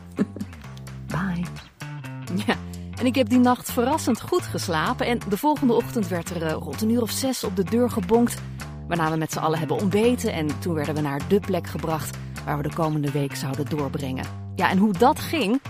Bye. 1.06 1.70
Ja, 2.46 2.56
en 2.98 3.06
ik 3.06 3.14
heb 3.14 3.28
die 3.28 3.38
nacht 3.38 3.72
verrassend 3.72 4.20
goed 4.20 4.42
geslapen. 4.42 5.06
En 5.06 5.18
de 5.28 5.36
volgende 5.36 5.72
ochtend 5.72 6.08
werd 6.08 6.30
er 6.30 6.42
uh, 6.42 6.52
rond 6.52 6.82
een 6.82 6.90
uur 6.90 7.02
of 7.02 7.10
zes 7.10 7.44
op 7.44 7.56
de 7.56 7.64
deur 7.64 7.90
gebonkt. 7.90 8.40
Waarna 8.88 9.10
we 9.10 9.16
met 9.16 9.32
z'n 9.32 9.38
allen 9.38 9.58
hebben 9.58 9.80
ontbeten. 9.80 10.32
En 10.32 10.60
toen 10.60 10.74
werden 10.74 10.94
we 10.94 11.00
naar 11.00 11.20
de 11.28 11.40
plek 11.40 11.66
gebracht 11.66 12.18
waar 12.44 12.56
we 12.56 12.62
de 12.62 12.74
komende 12.74 13.10
week 13.10 13.34
zouden 13.36 13.66
doorbrengen. 13.68 14.24
Ja, 14.56 14.70
en 14.70 14.78
hoe 14.78 14.92
dat 14.92 15.20
ging, 15.20 15.60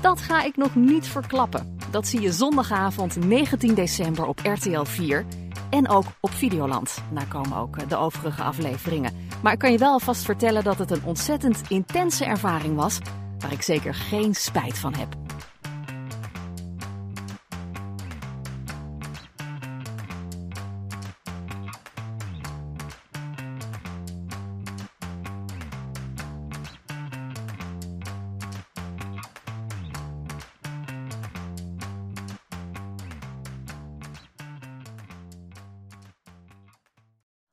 dat 0.00 0.20
ga 0.20 0.42
ik 0.42 0.56
nog 0.56 0.74
niet 0.74 1.06
verklappen. 1.06 1.76
Dat 1.90 2.06
zie 2.06 2.20
je 2.20 2.32
zondagavond 2.32 3.26
19 3.26 3.74
december 3.74 4.26
op 4.26 4.40
RTL 4.42 4.82
4 4.82 5.24
en 5.70 5.88
ook 5.88 6.04
op 6.20 6.30
Videoland. 6.30 7.02
Daar 7.12 7.28
komen 7.28 7.58
ook 7.58 7.76
eh, 7.76 7.88
de 7.88 7.96
overige 7.96 8.42
afleveringen. 8.42 9.12
Maar 9.42 9.52
ik 9.52 9.58
kan 9.58 9.72
je 9.72 9.78
wel 9.78 9.92
alvast 9.92 10.24
vertellen 10.24 10.64
dat 10.64 10.78
het 10.78 10.90
een 10.90 11.04
ontzettend 11.04 11.60
intense 11.68 12.24
ervaring 12.24 12.76
was, 12.76 12.98
waar 13.38 13.52
ik 13.52 13.62
zeker 13.62 13.94
geen 13.94 14.34
spijt 14.34 14.78
van 14.78 14.94
heb. 14.94 15.23